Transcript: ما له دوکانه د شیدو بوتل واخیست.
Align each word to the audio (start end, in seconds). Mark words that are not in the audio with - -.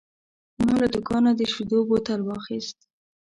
ما 0.63 0.73
له 0.81 0.87
دوکانه 0.93 1.31
د 1.35 1.41
شیدو 1.53 1.79
بوتل 1.89 2.19
واخیست. 2.23 2.77